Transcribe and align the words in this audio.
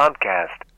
Podcast. 0.00 0.74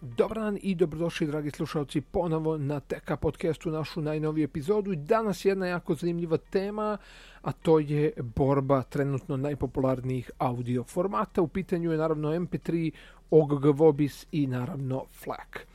Dobar 0.00 0.38
dan 0.38 0.58
i 0.62 0.74
dobrodošli 0.74 1.26
dragi 1.26 1.50
slušalci 1.50 2.00
ponovo 2.00 2.58
na 2.58 2.80
TK 2.80 3.10
podcastu 3.20 3.70
našu 3.70 4.00
najnoviju 4.00 4.44
epizodu. 4.44 4.94
Danas 4.94 5.44
jedna 5.44 5.66
jako 5.66 5.94
zanimljiva 5.94 6.36
tema, 6.36 6.98
a 7.42 7.52
to 7.52 7.78
je 7.78 8.12
borba 8.16 8.82
trenutno 8.82 9.36
najpopularnijih 9.36 10.30
audio 10.38 10.84
formata. 10.84 11.42
U 11.42 11.48
pitanju 11.48 11.92
je 11.92 11.98
naravno 11.98 12.30
MP3, 12.30 12.90
OGG 13.30 13.64
Vobis 13.64 14.26
i 14.32 14.46
naravno 14.46 15.04
FLAC. 15.12 15.66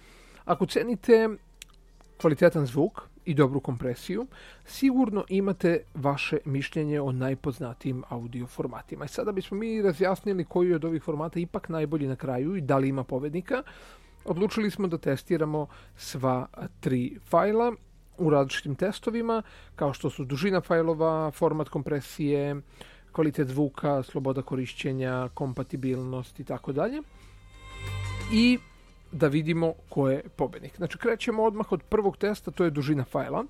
Ako 0.46 0.66
cenite 0.66 1.30
kvalitetan 2.22 2.66
zvuk 2.66 3.02
i 3.28 3.34
dobru 3.34 3.60
kompresiju, 3.60 4.28
sigurno 4.66 5.24
imate 5.30 5.80
vaše 5.94 6.38
mišljenje 6.46 7.02
o 7.02 7.12
najpoznatijim 7.12 8.04
audio 8.10 8.48
formatima. 8.48 9.06
I 9.06 9.08
sada 9.08 9.32
bismo 9.32 9.58
mi 9.58 9.82
razjasnili 9.82 10.46
koji 10.46 10.74
od 10.74 10.86
ovih 10.86 11.04
formata 11.04 11.40
ipak 11.40 11.70
najbolji 11.70 12.08
na 12.08 12.16
kraju 12.16 12.56
i 12.56 12.62
da 12.62 12.78
li 12.78 12.90
ima 12.90 13.04
pobednika. 13.04 13.64
Odlučili 14.26 14.72
smo 14.72 14.88
da 14.88 14.98
testiramo 14.98 15.68
sva 15.98 16.48
tri 16.80 17.20
fajla 17.30 17.74
u 18.18 18.30
različitim 18.30 18.76
testovima, 18.76 19.42
kao 19.76 19.94
što 19.94 20.10
su 20.10 20.26
dužina 20.26 20.62
fajlova, 20.62 21.32
format 21.32 21.70
kompresije, 21.70 22.56
kvalitet 23.12 23.48
zvuka, 23.48 24.04
sloboda 24.04 24.42
korišćenja, 24.42 25.30
kompatibilnost 25.34 26.40
i 26.40 26.44
tako 26.44 26.72
dalje. 26.72 27.02
I 28.34 28.60
da 29.12 29.28
vidimo 29.28 29.74
ko 29.90 30.10
je 30.10 30.22
pobednik. 30.36 30.78
Znači 30.78 30.98
krećemo 30.98 31.44
odmah 31.44 31.72
od 31.72 31.84
prvog 31.84 32.18
testa, 32.18 32.52
to 32.52 32.64
je 32.64 32.70
dužina 32.70 33.04
fajla. 33.04 33.46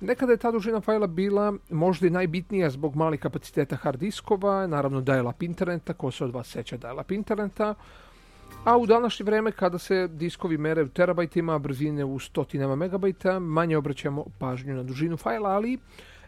Nekada 0.00 0.32
je 0.32 0.38
ta 0.38 0.50
dužina 0.50 0.80
fajla 0.80 1.06
bila 1.06 1.54
možda 1.70 2.06
i 2.06 2.10
najbitnija 2.10 2.70
zbog 2.70 2.96
malih 2.96 3.20
kapaciteta 3.20 3.76
hard 3.76 4.00
diskova, 4.00 4.66
naravno 4.66 5.00
dial-up 5.00 5.44
interneta, 5.44 5.92
ko 5.92 6.10
se 6.10 6.24
od 6.24 6.30
vas 6.30 6.46
seća 6.46 6.76
dial-up 6.78 7.14
interneta, 7.14 7.74
a 8.64 8.76
u 8.76 8.86
današnje 8.86 9.24
vreme 9.24 9.52
kada 9.52 9.78
se 9.78 10.08
diskovi 10.08 10.58
mere 10.58 10.82
u 10.82 10.88
terabajtima, 10.88 11.58
brzine 11.58 12.04
u 12.04 12.18
stotinama 12.18 12.76
megabajta, 12.76 13.38
manje 13.38 13.76
obraćamo 13.76 14.24
pažnju 14.38 14.74
na 14.74 14.82
dužinu 14.82 15.16
fajla, 15.16 15.50
ali 15.50 15.78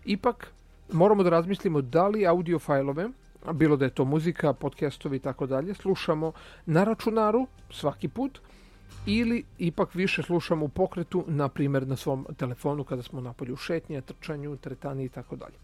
ipak 0.05 0.53
moramo 0.93 1.23
da 1.23 1.31
razmislimo 1.31 1.81
da 1.83 2.09
li 2.09 2.27
audio 2.27 2.59
fajlove, 2.59 3.09
bilo 3.53 3.77
da 3.77 3.85
je 3.85 3.91
to 3.91 4.05
muzika, 4.05 4.53
podcastovi 4.53 5.17
i 5.17 5.21
tako 5.21 5.47
dalje, 5.47 5.75
slušamo 5.75 6.33
na 6.67 6.85
računaru 6.85 7.47
svaki 7.71 8.09
put 8.09 8.41
ili 9.07 9.45
ipak 9.59 9.95
više 9.95 10.23
slušamo 10.23 10.65
u 10.65 10.69
pokretu, 10.69 11.25
na 11.29 11.49
primjer 11.49 11.87
na 11.87 11.97
svom 11.97 12.27
telefonu 12.37 12.85
kada 12.85 13.03
smo 13.03 13.21
na 13.21 13.33
polju 13.33 13.57
šetnje, 13.57 14.01
trčanju, 14.01 14.57
tretani 14.57 15.05
i 15.05 15.09
tako 15.09 15.37
dalje. 15.37 15.55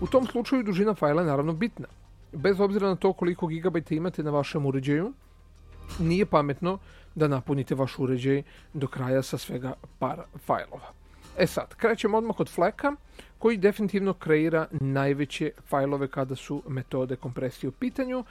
U 0.00 0.06
tom 0.06 0.26
slučaju 0.26 0.62
dužina 0.62 0.94
fajla 0.94 1.22
je 1.22 1.26
naravno 1.26 1.52
bitna. 1.52 1.86
Bez 2.32 2.60
obzira 2.60 2.88
na 2.88 2.96
to 2.96 3.12
koliko 3.12 3.46
gigabajta 3.46 3.94
imate 3.94 4.22
na 4.22 4.30
vašem 4.30 4.66
uređaju, 4.66 5.12
nije 5.98 6.26
pametno 6.26 6.78
da 7.14 7.28
napunite 7.28 7.74
vaš 7.74 7.98
uređaj 7.98 8.42
do 8.74 8.86
kraja 8.86 9.22
sa 9.22 9.38
svega 9.38 9.74
par 9.98 10.22
fajlova. 10.46 10.92
E 11.38 11.46
sad, 11.46 11.74
krećemo 11.74 12.18
odmah 12.18 12.40
od 12.40 12.50
fleka 12.50 12.92
koji 13.38 13.56
definitivno 13.56 14.12
kreira 14.14 14.66
najveće 14.70 15.50
fajlove 15.68 16.08
kada 16.08 16.36
su 16.36 16.62
metode 16.68 17.16
kompresije 17.16 17.68
u 17.68 17.72
pitanju, 17.72 18.24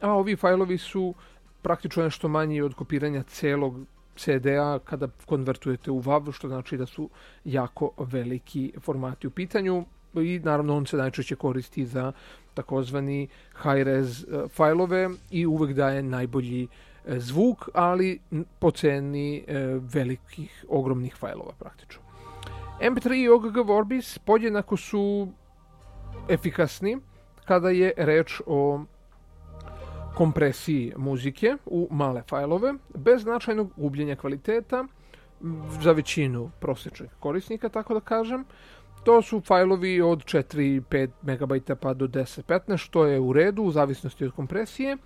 a 0.00 0.12
ovi 0.12 0.36
fajlovi 0.36 0.78
su 0.78 1.14
praktično 1.62 2.02
nešto 2.04 2.28
manji 2.28 2.60
od 2.62 2.74
kopiranja 2.74 3.22
celog 3.22 3.76
CD-a 4.16 4.78
kada 4.84 5.08
konvertujete 5.26 5.90
u 5.90 6.02
WAV, 6.02 6.32
što 6.32 6.48
znači 6.48 6.76
da 6.76 6.86
su 6.86 7.10
jako 7.44 7.90
veliki 7.98 8.72
formati 8.80 9.26
u 9.26 9.30
pitanju 9.30 9.84
i 10.14 10.40
naravno 10.44 10.76
on 10.76 10.86
se 10.86 10.96
najčešće 10.96 11.36
koristi 11.36 11.86
za 11.86 12.12
takozvani 12.54 13.28
high-res 13.62 14.24
e, 14.24 14.48
fajlove 14.48 15.10
i 15.30 15.46
uvek 15.46 15.72
daje 15.72 16.02
najbolji 16.02 16.68
e, 17.06 17.20
zvuk, 17.20 17.68
ali 17.74 18.20
po 18.58 18.70
ceni 18.70 19.44
e, 19.46 19.78
velikih, 19.94 20.64
ogromnih 20.68 21.16
fajlova 21.16 21.52
praktično. 21.58 22.02
MP3 22.80 23.14
i 23.14 23.28
OGG 23.28 23.56
Vorbis 23.56 24.18
podjednako 24.18 24.76
su 24.76 25.28
efikasni 26.28 26.98
kada 27.44 27.70
je 27.70 27.92
reč 27.96 28.40
o 28.46 28.84
kompresiji 30.16 30.92
muzike 30.96 31.56
u 31.66 31.88
male 31.90 32.22
fajlove 32.30 32.74
bez 32.94 33.22
značajnog 33.22 33.70
gubljenja 33.76 34.16
kvaliteta 34.16 34.84
za 35.80 35.92
većinu 35.92 36.50
prosječnih 36.60 37.10
korisnika, 37.20 37.68
tako 37.68 37.94
da 37.94 38.00
kažem. 38.00 38.44
To 39.04 39.22
su 39.22 39.40
fajlovi 39.40 40.00
od 40.00 40.18
4-5 40.18 41.08
MB 41.22 41.78
pa 41.80 41.94
do 41.94 42.06
10-15, 42.06 42.76
što 42.76 43.04
je 43.06 43.20
u 43.20 43.32
redu 43.32 43.62
u 43.62 43.70
zavisnosti 43.70 44.24
od 44.24 44.32
kompresije, 44.32 44.96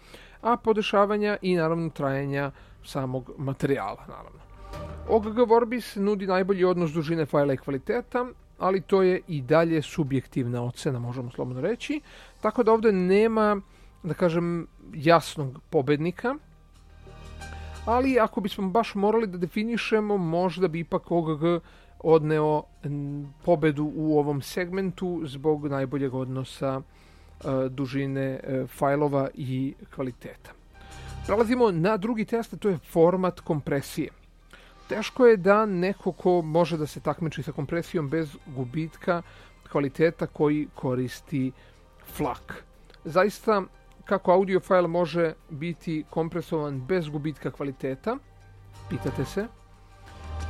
a 0.42 0.56
podešavanja 0.56 1.36
i 1.42 1.56
naravno 1.56 1.90
trajanja 1.90 2.50
samog 2.84 3.30
materijala. 3.38 4.06
Naravno. 4.08 4.40
OGG 5.08 5.38
Vorbis 5.48 5.96
nudi 5.96 6.26
najbolji 6.26 6.64
odnos 6.64 6.90
dužine 6.90 7.26
fajla 7.26 7.52
i 7.52 7.56
kvaliteta, 7.56 8.26
ali 8.58 8.80
to 8.80 9.02
je 9.02 9.20
i 9.28 9.42
dalje 9.42 9.82
subjektivna 9.82 10.62
ocena, 10.62 10.98
možemo 10.98 11.30
slobodno 11.30 11.60
reći, 11.60 12.00
tako 12.40 12.62
da 12.62 12.72
ovde 12.72 12.92
nema 12.92 13.60
da 14.02 14.14
kažem, 14.14 14.66
jasnog 14.94 15.60
pobednika, 15.70 16.34
ali 17.86 18.18
ako 18.20 18.40
bismo 18.40 18.68
baš 18.68 18.94
morali 18.94 19.26
da 19.26 19.38
definišemo, 19.38 20.16
možda 20.16 20.68
bi 20.68 20.80
ipak 20.80 21.10
OGG 21.10 21.42
odneo 21.98 22.62
pobedu 23.44 23.92
u 23.94 24.18
ovom 24.18 24.42
segmentu 24.42 25.20
zbog 25.24 25.66
najboljeg 25.66 26.14
odnosa 26.14 26.80
e, 26.80 27.68
dužine 27.68 28.22
e, 28.22 28.66
fajlova 28.66 29.28
i 29.34 29.74
kvaliteta. 29.94 30.50
Prelazimo 31.26 31.70
na 31.70 31.96
drugi 31.96 32.24
test, 32.24 32.54
to 32.58 32.68
je 32.68 32.78
format 32.78 33.40
kompresije. 33.40 34.08
Teško 34.88 35.26
je 35.26 35.36
da 35.36 35.66
neko 35.66 36.12
ko 36.12 36.42
može 36.42 36.76
da 36.76 36.86
se 36.86 37.00
takmiči 37.00 37.42
sa 37.42 37.52
kompresijom 37.52 38.08
bez 38.08 38.36
gubitka 38.46 39.22
kvaliteta 39.72 40.26
koji 40.26 40.68
koristi 40.74 41.52
flak. 42.16 42.64
Zaista 43.04 43.62
kako 44.10 44.32
audio 44.32 44.60
file 44.60 44.88
može 44.88 45.34
biti 45.50 46.04
kompresovan 46.10 46.80
bez 46.80 47.08
gubitka 47.08 47.50
kvaliteta, 47.50 48.16
pitate 48.88 49.24
se, 49.24 49.46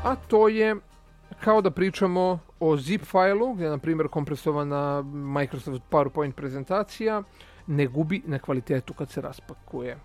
a 0.04 0.16
to 0.16 0.48
je 0.48 0.76
kao 1.40 1.60
da 1.60 1.70
pričamo 1.70 2.38
o 2.60 2.76
zip 2.76 3.04
fajlu, 3.04 3.52
gdje 3.54 3.64
je 3.64 3.70
na 3.70 3.78
primjer 3.78 4.08
kompresovana 4.08 5.02
Microsoft 5.02 5.82
PowerPoint 5.90 6.32
prezentacija, 6.32 7.22
ne 7.66 7.86
gubi 7.86 8.22
na 8.26 8.38
kvalitetu 8.38 8.94
kad 8.94 9.10
se 9.10 9.20
raspakuje. 9.20 9.98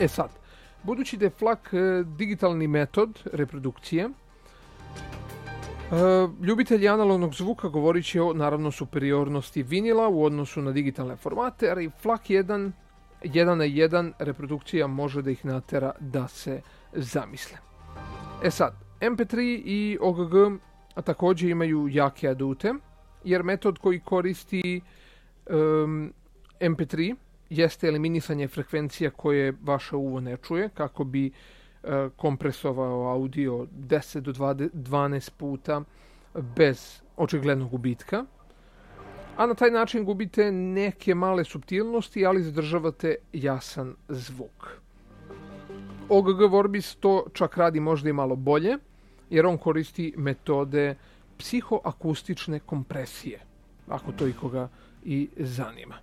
E 0.00 0.08
sad, 0.08 0.30
budući 0.82 1.16
da 1.16 1.24
je 1.24 1.30
FLAC 1.30 1.72
e, 1.72 2.04
digitalni 2.04 2.66
metod 2.66 3.20
reprodukcije, 3.32 4.08
E, 5.92 6.28
ljubitelji 6.42 6.88
analognog 6.88 7.34
zvuka 7.34 7.68
govorit 7.68 8.06
će 8.06 8.22
o 8.22 8.32
naravno 8.32 8.70
superiornosti 8.70 9.62
vinila 9.62 10.08
u 10.08 10.24
odnosu 10.24 10.62
na 10.62 10.72
digitalne 10.72 11.16
formate, 11.16 11.70
ali 11.70 11.90
FLAC 12.00 12.20
1 12.20 12.70
1 13.22 13.54
na 13.54 13.64
1 13.64 14.12
reprodukcija 14.18 14.86
može 14.86 15.22
da 15.22 15.30
ih 15.30 15.44
natera 15.44 15.92
da 16.00 16.28
se 16.28 16.60
zamisle. 16.92 17.58
E 18.42 18.50
sad, 18.50 18.74
MP3 19.00 19.62
i 19.64 19.98
OGG 20.00 20.60
a 20.94 21.02
takođe 21.02 21.50
imaju 21.50 21.88
jake 21.90 22.28
adute, 22.28 22.74
jer 23.24 23.42
metod 23.42 23.78
koji 23.78 24.00
koristi 24.00 24.80
um, 25.46 26.12
MP3 26.60 27.14
jeste 27.50 27.88
eliminisanje 27.88 28.48
frekvencija 28.48 29.10
koje 29.10 29.54
vaše 29.62 29.96
uvo 29.96 30.20
ne 30.20 30.36
čuje, 30.36 30.68
kako 30.68 31.04
bi 31.04 31.30
kompresovao 32.16 33.08
audio 33.08 33.52
10 33.52 34.20
do 34.20 34.32
12 34.32 35.30
puta 35.30 35.82
bez 36.56 37.02
očiglednog 37.16 37.70
gubitka. 37.70 38.24
A 39.36 39.46
na 39.46 39.54
taj 39.54 39.70
način 39.70 40.04
gubite 40.04 40.52
neke 40.52 41.14
male 41.14 41.44
subtilnosti, 41.44 42.26
ali 42.26 42.42
zadržavate 42.42 43.14
jasan 43.32 43.94
zvuk. 44.08 44.68
OGG 46.08 46.40
Vorbis 46.50 46.94
to 46.94 47.26
čak 47.32 47.56
radi 47.56 47.80
možda 47.80 48.10
i 48.10 48.12
malo 48.12 48.36
bolje, 48.36 48.78
jer 49.30 49.46
on 49.46 49.58
koristi 49.58 50.14
metode 50.16 50.96
psihoakustične 51.38 52.58
kompresije, 52.58 53.40
ako 53.88 54.12
to 54.12 54.26
ikoga 54.26 54.68
i 55.04 55.28
zanima. 55.36 55.94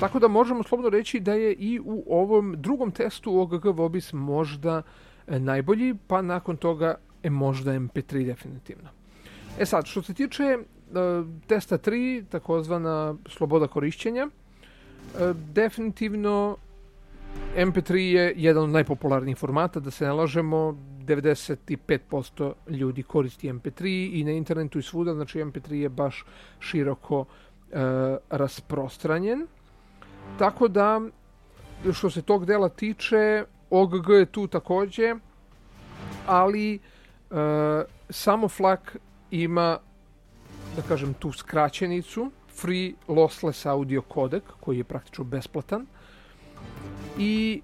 Tako 0.00 0.18
da 0.18 0.28
možemo 0.28 0.62
slobodno 0.62 0.90
reći 0.90 1.20
da 1.20 1.34
je 1.34 1.52
i 1.52 1.80
u 1.84 2.04
ovom 2.08 2.54
drugom 2.58 2.90
testu 2.90 3.40
OGG 3.40 3.66
Vobis 3.66 4.12
možda 4.12 4.82
E, 4.82 4.82
najbolji, 5.38 5.94
pa 6.06 6.22
nakon 6.22 6.56
toga 6.56 6.94
je 7.22 7.30
možda 7.30 7.72
MP3 7.72 8.26
definitivno. 8.26 8.88
E 9.58 9.66
sad, 9.66 9.86
što 9.86 10.02
se 10.02 10.14
tiče 10.14 10.44
e, 10.44 10.58
testa 11.46 11.78
3, 11.78 12.24
takozvana 12.28 13.14
sloboda 13.26 13.66
korišćenja, 13.66 14.26
e, 14.26 15.32
definitivno 15.52 16.56
MP3 17.56 17.94
je 17.94 18.34
jedan 18.36 18.64
od 18.64 18.70
najpopularnijih 18.70 19.36
formata, 19.36 19.80
da 19.80 19.90
se 19.90 20.04
ne 20.04 20.12
lažemo, 20.12 20.76
95% 21.06 22.52
ljudi 22.68 23.02
koristi 23.02 23.52
MP3 23.52 24.10
i 24.12 24.24
na 24.24 24.30
internetu 24.30 24.78
i 24.78 24.82
svuda, 24.82 25.14
znači 25.14 25.38
MP3 25.38 25.72
je 25.72 25.88
baš 25.88 26.24
široko 26.60 27.24
e, 27.24 27.76
rasprostranjen. 28.30 29.46
Tako 30.38 30.68
da, 30.68 31.00
što 31.92 32.10
se 32.10 32.22
tog 32.22 32.46
dela 32.46 32.68
tiče, 32.68 33.44
OGG 33.70 34.08
je 34.08 34.26
tu 34.26 34.46
takođe, 34.46 35.14
ali 36.26 36.78
uh, 37.30 37.36
samo 38.10 38.48
FLAC 38.48 38.80
ima, 39.30 39.78
da 40.76 40.82
kažem, 40.82 41.14
tu 41.14 41.32
skraćenicu, 41.32 42.30
Free 42.60 42.92
Lossless 43.08 43.66
Audio 43.66 44.02
Codec, 44.14 44.44
koji 44.60 44.78
je 44.78 44.84
praktično 44.84 45.24
besplatan, 45.24 45.86
i 47.18 47.62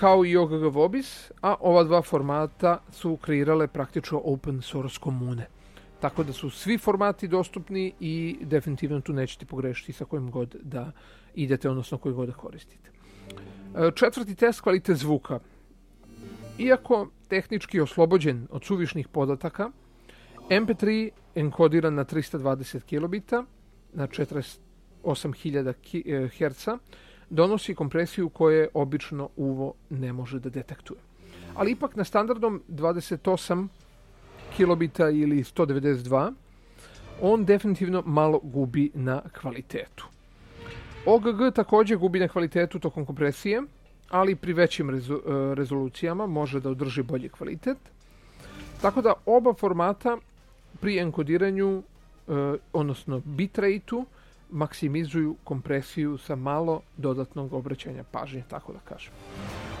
kao 0.00 0.24
i 0.24 0.36
OGG 0.36 0.74
Vobis, 0.74 1.30
a 1.42 1.54
ova 1.60 1.84
dva 1.84 2.02
formata 2.02 2.78
su 2.92 3.16
kreirale 3.16 3.66
praktično 3.66 4.20
open 4.24 4.62
source 4.62 4.98
komune. 5.00 5.46
Tako 6.00 6.24
da 6.24 6.32
su 6.32 6.50
svi 6.50 6.78
formati 6.78 7.28
dostupni 7.28 7.92
i 8.00 8.36
definitivno 8.40 9.00
tu 9.00 9.12
nećete 9.12 9.46
pogrešiti 9.46 9.92
sa 9.92 10.04
kojim 10.04 10.30
god 10.30 10.56
da 10.62 10.92
idete, 11.34 11.70
odnosno 11.70 11.98
koji 11.98 12.14
god 12.14 12.28
da 12.28 12.34
koristite. 12.34 12.90
E, 13.76 13.90
četvrti 13.94 14.34
test 14.34 14.60
kvalitet 14.60 14.96
zvuka. 14.96 15.38
Iako 16.58 17.08
tehnički 17.28 17.80
oslobođen 17.80 18.46
od 18.50 18.64
suvišnih 18.64 19.08
podataka, 19.08 19.70
MP3 20.48 21.10
enkodiran 21.34 21.94
na 21.94 22.04
320 22.04 22.82
kilobita 22.82 23.44
na 23.92 24.08
48.000 24.08 26.28
Hz 26.28 26.68
donosi 27.30 27.74
kompresiju 27.74 28.28
koje 28.28 28.68
obično 28.74 29.28
uvo 29.36 29.74
ne 29.90 30.12
može 30.12 30.38
da 30.38 30.50
detektuje. 30.50 31.00
Ali 31.54 31.70
ipak 31.70 31.96
na 31.96 32.04
standardnom 32.04 32.62
28 32.68 33.68
kilobita 34.56 35.10
ili 35.10 35.44
192 35.44 36.32
on 37.20 37.44
definitivno 37.44 38.02
malo 38.06 38.40
gubi 38.42 38.90
na 38.94 39.22
kvalitetu. 39.40 40.06
OGG 41.06 41.54
takođe 41.54 41.96
gubi 41.96 42.20
na 42.20 42.28
kvalitetu 42.28 42.78
tokom 42.78 43.06
kompresije, 43.06 43.62
ali 44.10 44.34
pri 44.34 44.52
većim 44.52 44.90
rezu, 44.90 45.14
e, 45.14 45.20
rezolucijama 45.54 46.26
može 46.26 46.60
da 46.60 46.70
održi 46.70 47.02
bolji 47.02 47.28
kvalitet. 47.28 47.78
Tako 48.82 49.02
da 49.02 49.12
oba 49.26 49.54
formata 49.54 50.16
pri 50.80 50.98
enkodiranju, 50.98 51.78
e, 51.78 52.32
odnosno 52.72 53.20
bitrate-u, 53.24 54.06
maksimizuju 54.50 55.36
kompresiju 55.44 56.18
sa 56.18 56.36
malo 56.36 56.80
dodatnog 56.96 57.52
obraćanja 57.52 58.04
pažnje, 58.10 58.42
tako 58.48 58.72
da 58.72 58.78
kažem. 58.78 59.12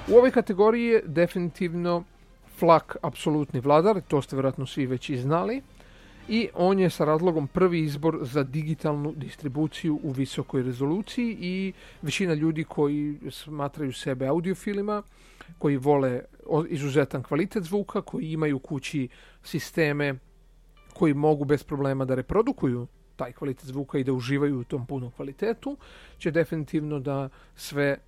U 0.08 0.16
ovoj 0.16 0.30
kategoriji 0.30 0.86
je 0.86 1.02
definitivno 1.06 2.04
Flak 2.58 2.96
apsolutni 3.02 3.60
vladar, 3.60 4.00
to 4.08 4.22
ste 4.22 4.36
vjerojatno 4.36 4.66
svi 4.66 4.86
već 4.86 5.10
i 5.10 5.16
znali, 5.16 5.62
i 6.30 6.48
on 6.54 6.78
je 6.78 6.90
sa 6.90 7.04
razlogom 7.04 7.46
prvi 7.46 7.80
izbor 7.80 8.18
za 8.22 8.42
digitalnu 8.42 9.12
distribuciju 9.16 10.00
u 10.02 10.12
visokoj 10.12 10.62
rezoluciji 10.62 11.36
i 11.40 11.72
većina 12.02 12.34
ljudi 12.34 12.64
koji 12.64 13.18
smatraju 13.30 13.92
sebe 13.92 14.26
audiofilima, 14.26 15.02
koji 15.58 15.76
vole 15.76 16.20
izuzetan 16.68 17.22
kvalitet 17.22 17.64
zvuka, 17.64 18.02
koji 18.02 18.32
imaju 18.32 18.58
kući 18.58 19.08
sisteme 19.42 20.14
koji 20.94 21.14
mogu 21.14 21.44
bez 21.44 21.62
problema 21.64 22.04
da 22.04 22.14
reprodukuju 22.14 22.86
taj 23.16 23.32
kvalitet 23.32 23.66
zvuka 23.66 23.98
i 23.98 24.04
da 24.04 24.12
uživaju 24.12 24.60
u 24.60 24.64
tom 24.64 24.86
punom 24.86 25.10
kvalitetu, 25.10 25.76
će 26.18 26.30
definitivno 26.30 27.00
da 27.00 27.28
sve, 27.56 27.86
e, 27.86 27.98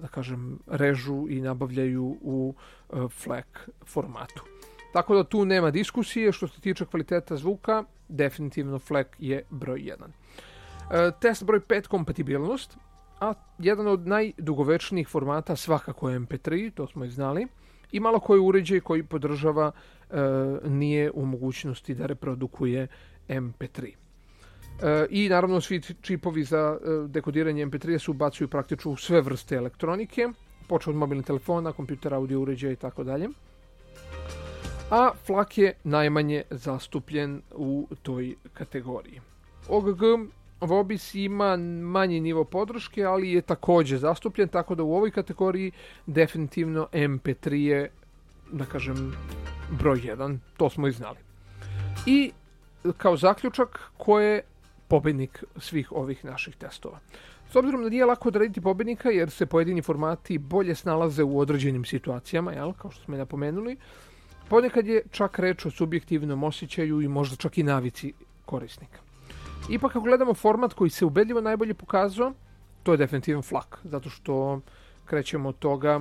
da 0.00 0.08
kažem, 0.08 0.58
režu 0.66 1.26
i 1.28 1.40
nabavljaju 1.40 2.16
u 2.20 2.54
e, 2.92 3.08
FLAC 3.08 3.46
formatu. 3.84 4.44
Tako 4.92 5.14
da 5.14 5.24
tu 5.24 5.44
nema 5.44 5.70
diskusije 5.70 6.32
što 6.32 6.48
se 6.48 6.60
tiče 6.60 6.86
kvaliteta 6.86 7.36
zvuka, 7.36 7.84
definitivno 8.08 8.78
FLAC 8.78 9.06
je 9.18 9.42
broj 9.50 9.80
1. 9.80 9.96
E, 10.90 11.10
test 11.20 11.44
broj 11.44 11.60
5 11.60 11.86
kompatibilnost, 11.86 12.76
a 13.20 13.34
jedan 13.58 13.86
od 13.86 14.06
najdugovečnijih 14.06 15.08
formata 15.08 15.56
svakako 15.56 16.10
je 16.10 16.20
MP3, 16.20 16.74
to 16.74 16.86
smo 16.86 17.04
i 17.04 17.10
znali, 17.10 17.46
i 17.92 18.00
malo 18.00 18.20
koji 18.20 18.40
uređaj 18.40 18.80
koji 18.80 19.02
podržava 19.02 19.72
nije 20.64 21.10
u 21.10 21.26
mogućnosti 21.26 21.94
da 21.94 22.06
reprodukuje 22.06 22.86
MP3. 23.28 23.94
E, 24.82 25.06
I 25.10 25.28
naravno 25.28 25.60
svi 25.60 25.80
čipovi 26.02 26.44
za 26.44 26.78
e, 26.80 27.08
dekodiranje 27.08 27.66
MP3 27.66 27.98
se 27.98 28.10
ubacuju 28.10 28.48
praktično 28.48 28.90
u 28.90 28.96
sve 28.96 29.20
vrste 29.20 29.54
elektronike, 29.54 30.28
počeo 30.68 30.90
od 30.90 30.96
mobilnih 30.96 31.26
telefona, 31.26 31.72
kompjutera, 31.72 32.16
audio 32.16 32.40
uređaja 32.40 32.72
i 32.72 32.76
tako 32.76 33.04
dalje. 33.04 33.28
A 34.92 35.12
flak 35.26 35.58
je 35.58 35.72
najmanje 35.84 36.42
zastupljen 36.50 37.42
u 37.54 37.88
toj 38.02 38.34
kategoriji. 38.54 39.20
OGG 39.68 40.02
Vobis 40.60 41.14
ima 41.14 41.56
manji 41.56 42.20
nivo 42.20 42.44
podrške, 42.44 43.04
ali 43.04 43.32
je 43.32 43.42
takođe 43.42 43.98
zastupljen, 43.98 44.48
tako 44.48 44.74
da 44.74 44.82
u 44.82 44.94
ovoj 44.94 45.10
kategoriji 45.10 45.72
definitivno 46.06 46.88
MP3 46.92 47.52
je, 47.52 47.90
da 48.52 48.64
kažem, 48.64 49.16
broj 49.70 49.98
1, 49.98 50.38
to 50.56 50.70
smo 50.70 50.88
i 50.88 50.92
znali. 50.92 51.18
I 52.06 52.32
kao 52.96 53.16
zaključak, 53.16 53.80
koje 53.96 54.42
pobednik 54.88 55.44
svih 55.56 55.92
ovih 55.92 56.24
naših 56.24 56.56
testova. 56.56 56.98
S 57.52 57.56
obzirom 57.56 57.82
da 57.82 57.88
nije 57.88 58.04
lako 58.04 58.28
odrediti 58.28 58.60
pobednika 58.60 59.10
jer 59.10 59.30
se 59.30 59.46
pojedini 59.46 59.82
formati 59.82 60.38
bolje 60.38 60.74
snalaze 60.74 61.22
u 61.22 61.38
određenim 61.38 61.84
situacijama, 61.84 62.52
jel, 62.52 62.72
kao 62.72 62.90
što 62.90 63.04
smo 63.04 63.14
je 63.14 63.18
napomenuli, 63.18 63.76
ponekad 64.48 64.86
je 64.86 65.02
čak 65.10 65.38
reč 65.38 65.66
o 65.66 65.70
subjektivnom 65.70 66.44
osjećaju 66.44 67.00
i 67.00 67.08
možda 67.08 67.36
čak 67.36 67.58
i 67.58 67.62
navici 67.62 68.12
korisnika. 68.44 68.98
Ipak 69.70 69.90
ako 69.90 70.00
gledamo 70.00 70.34
format 70.34 70.74
koji 70.74 70.90
se 70.90 71.04
ubedljivo 71.04 71.40
najbolje 71.40 71.74
pokazao, 71.74 72.32
to 72.82 72.92
je 72.92 72.98
definitivno 72.98 73.42
flak, 73.42 73.78
zato 73.84 74.10
što 74.10 74.60
krećemo 75.04 75.48
od 75.48 75.58
toga 75.58 76.00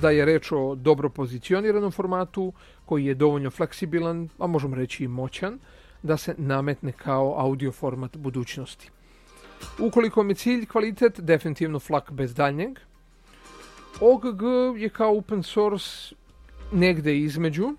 da 0.00 0.10
je 0.10 0.24
reč 0.24 0.52
o 0.52 0.74
dobro 0.74 1.08
pozicioniranom 1.08 1.90
formatu 1.90 2.52
koji 2.84 3.04
je 3.04 3.14
dovoljno 3.14 3.50
fleksibilan, 3.50 4.28
a 4.38 4.46
možemo 4.46 4.76
reći 4.76 5.04
i 5.04 5.08
moćan, 5.08 5.58
da 6.02 6.16
se 6.16 6.34
nametne 6.38 6.92
kao 6.92 7.34
audio 7.38 7.72
format 7.72 8.16
budućnosti. 8.16 8.90
Ukoliko 9.78 10.22
mi 10.22 10.34
cilj 10.34 10.66
kvalitet, 10.66 11.20
definitivno 11.20 11.78
flak 11.78 12.12
bez 12.12 12.34
daljnjeg. 12.34 12.78
OGG 14.00 14.42
je 14.76 14.88
kao 14.88 15.18
open 15.18 15.42
source 15.42 16.14
negde 16.72 17.18
između, 17.18 17.74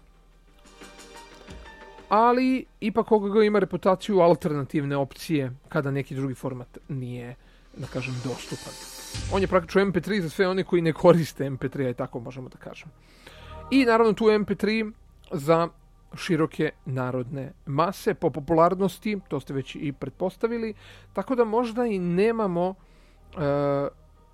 ali 2.09 2.65
ipak 2.79 3.11
OGG 3.11 3.43
ima 3.43 3.59
reputaciju 3.59 4.19
alternativne 4.19 4.97
opcije 4.97 5.51
kada 5.69 5.91
neki 5.91 6.15
drugi 6.15 6.33
format 6.33 6.77
nije, 6.89 7.35
da 7.77 7.87
kažem, 7.87 8.13
dostupan. 8.23 8.73
On 9.33 9.41
je 9.41 9.47
praktično 9.47 9.81
MP3 9.81 10.21
za 10.21 10.29
sve 10.29 10.47
one 10.47 10.63
koji 10.63 10.81
ne 10.81 10.93
koriste 10.93 11.49
MP3, 11.49 11.85
aj 11.85 11.93
tako 11.93 12.19
možemo 12.19 12.49
da 12.49 12.57
kažemo. 12.57 12.91
I 13.71 13.85
naravno 13.85 14.13
tu 14.13 14.25
MP3 14.25 14.91
za 15.31 15.69
široke 16.15 16.71
narodne 16.85 17.53
mase 17.65 18.13
po 18.13 18.29
popularnosti, 18.29 19.19
to 19.27 19.39
ste 19.39 19.53
već 19.53 19.75
i 19.75 19.91
pretpostavili, 19.91 20.73
tako 21.13 21.35
da 21.35 21.45
možda 21.45 21.85
i 21.85 21.99
nemamo 21.99 22.75
e, 22.75 22.77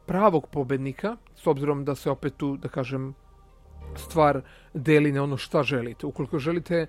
pravog 0.06 0.48
pobednika, 0.48 1.18
s 1.36 1.48
obzirom 1.48 1.86
da 1.86 1.96
se 1.96 2.10
opet 2.10 2.34
tu, 2.38 2.58
da 2.58 2.70
kažem, 2.70 3.14
stvar 3.98 4.42
deli 4.74 5.12
na 5.12 5.24
ono 5.24 5.38
šta 5.38 5.64
želite. 5.64 6.06
Ukoliko 6.06 6.40
želite 6.40 6.76
e, 6.76 6.88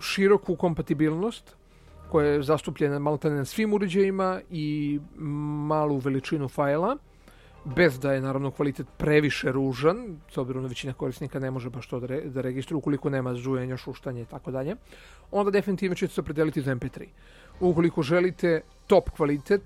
široku 0.00 0.56
kompatibilnost, 0.56 1.56
koja 2.10 2.26
je 2.26 2.42
zastupljena 2.42 2.98
malo 2.98 3.18
na 3.22 3.44
svim 3.44 3.72
uređajima 3.72 4.40
i 4.50 5.00
malu 5.66 5.98
veličinu 5.98 6.48
fajla, 6.48 6.96
bez 7.64 7.98
da 7.98 8.12
je 8.12 8.20
naravno 8.20 8.50
kvalitet 8.50 8.86
previše 8.96 9.52
ružan, 9.52 10.16
s 10.30 10.38
obzirom 10.38 10.62
da 10.62 10.68
većina 10.68 10.92
korisnika 10.92 11.38
ne 11.38 11.50
može 11.50 11.70
baš 11.70 11.88
to 11.88 12.00
da, 12.00 12.06
re, 12.06 12.20
da 12.20 12.40
registruje 12.40 12.78
ukoliko 12.78 13.10
nema 13.10 13.34
zujenja, 13.34 13.76
šuštanje 13.76 14.22
i 14.22 14.24
tako 14.24 14.50
dalje, 14.50 14.76
onda 15.30 15.50
definitivno 15.50 15.94
ćete 15.94 16.14
se 16.14 16.20
opredeliti 16.20 16.62
za 16.62 16.74
MP3. 16.74 17.06
Ukoliko 17.60 18.02
želite 18.02 18.60
top 18.86 19.10
kvalitet, 19.10 19.62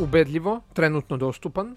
ubedljivo, 0.00 0.60
trenutno 0.72 1.16
dostupan, 1.16 1.76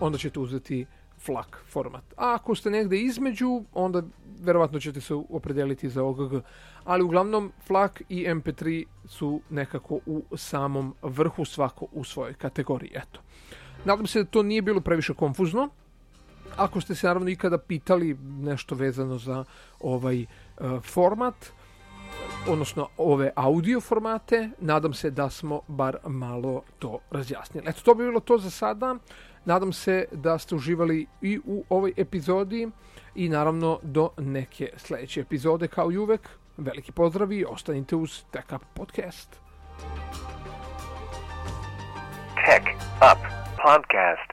onda 0.00 0.18
ćete 0.18 0.40
uzeti 0.40 0.86
FLAC 1.24 1.46
format. 1.66 2.04
A 2.16 2.34
ako 2.34 2.54
ste 2.54 2.70
negde 2.70 3.00
između, 3.00 3.62
onda 3.72 4.02
verovatno 4.40 4.80
ćete 4.80 5.00
se 5.00 5.14
opredeliti 5.14 5.88
za 5.88 6.04
OGG. 6.04 6.42
Ali 6.84 7.04
uglavnom 7.04 7.52
FLAC 7.66 7.92
i 8.08 8.26
MP3 8.26 8.84
su 9.04 9.40
nekako 9.50 10.00
u 10.06 10.22
samom 10.36 10.94
vrhu 11.02 11.44
svako 11.44 11.86
u 11.92 12.04
svojoj 12.04 12.34
kategoriji. 12.34 12.90
Eto. 12.94 13.20
Nadam 13.84 14.06
se 14.06 14.22
da 14.22 14.30
to 14.30 14.42
nije 14.42 14.62
bilo 14.62 14.80
previše 14.80 15.14
konfuzno. 15.14 15.68
Ako 16.56 16.80
ste 16.80 16.94
se 16.94 17.06
naravno 17.06 17.30
ikada 17.30 17.58
pitali 17.58 18.16
nešto 18.24 18.74
vezano 18.74 19.18
za 19.18 19.44
ovaj 19.80 20.22
uh, 20.22 20.82
format, 20.82 21.34
odnosno 22.48 22.88
ove 22.96 23.32
audio 23.36 23.80
formate, 23.80 24.50
nadam 24.60 24.94
se 24.94 25.10
da 25.10 25.30
smo 25.30 25.60
bar 25.68 25.96
malo 26.06 26.62
to 26.78 26.98
razjasnili. 27.22 27.68
Eto, 27.68 27.80
to 27.84 27.94
bi 27.94 28.04
bilo 28.04 28.20
to 28.20 28.38
za 28.38 28.50
sada. 28.50 28.96
Nadam 29.44 29.72
se 29.72 30.04
da 30.12 30.38
ste 30.38 30.54
uživali 30.54 31.06
i 31.20 31.40
u 31.44 31.64
ovoj 31.68 31.92
epizodi 31.96 32.70
i 33.14 33.28
naravno 33.28 33.78
do 33.82 34.10
neke 34.18 34.70
sledeće 34.76 35.20
epizode 35.20 35.68
kao 35.68 35.92
i 35.92 35.98
uvek. 35.98 36.28
Veliki 36.56 36.92
pozdrav 36.92 37.32
i 37.32 37.44
ostanite 37.44 37.96
uz 37.96 38.22
Tech 38.30 38.52
Up 38.52 38.62
Podcast. 38.74 39.40
Tech 42.46 42.66
Up 42.96 43.18
podcast. 43.56 44.31